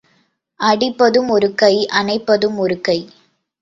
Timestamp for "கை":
1.55-1.87, 2.81-2.99